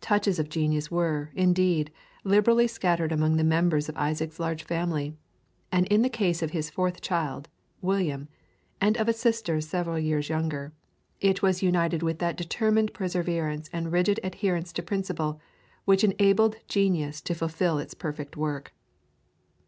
Touches 0.00 0.40
of 0.40 0.48
genius 0.48 0.90
were, 0.90 1.30
indeed, 1.32 1.92
liberally 2.24 2.66
scattered 2.66 3.12
among 3.12 3.36
the 3.36 3.44
members 3.44 3.88
of 3.88 3.96
Isaac's 3.96 4.40
large 4.40 4.64
family, 4.64 5.14
and 5.70 5.86
in 5.86 6.02
the 6.02 6.08
case 6.08 6.42
of 6.42 6.50
his 6.50 6.68
forth 6.68 7.00
child, 7.00 7.48
William, 7.80 8.26
and 8.80 8.96
of 8.96 9.06
a 9.08 9.12
sister 9.12 9.60
several 9.60 9.96
years 9.96 10.28
younger, 10.28 10.72
it 11.20 11.40
was 11.40 11.62
united 11.62 12.02
with 12.02 12.18
that 12.18 12.36
determined 12.36 12.92
perseverance 12.92 13.70
and 13.72 13.92
rigid 13.92 14.18
adherence 14.24 14.72
to 14.72 14.82
principle 14.82 15.40
which 15.84 16.02
enabled 16.02 16.56
genius 16.66 17.20
to 17.20 17.32
fulfil 17.32 17.78
its 17.78 17.94
perfect 17.94 18.36
work. 18.36 18.74